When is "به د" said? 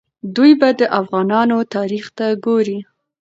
0.59-0.81